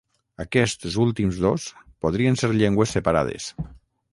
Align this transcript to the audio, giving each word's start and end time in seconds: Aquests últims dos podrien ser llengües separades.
Aquests 0.43 0.95
últims 1.03 1.37
dos 1.45 1.67
podrien 2.07 2.41
ser 2.45 2.51
llengües 2.57 2.95
separades. 2.99 3.53